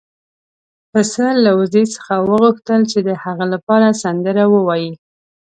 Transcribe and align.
پسه 0.91 1.25
له 1.43 1.51
وزې 1.59 1.83
څخه 1.95 2.13
وغوښتل 2.27 2.81
چې 2.91 2.99
د 3.07 3.09
هغه 3.23 3.45
لپاره 3.53 3.97
سندره 4.03 4.43
ووايي. 4.53 4.91